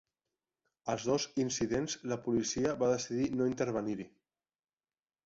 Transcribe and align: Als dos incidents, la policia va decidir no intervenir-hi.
Als 0.93 1.03
dos 1.09 1.27
incidents, 1.43 1.95
la 2.11 2.17
policia 2.29 2.71
va 2.85 2.89
decidir 2.93 3.29
no 3.35 3.49
intervenir-hi. 3.51 4.07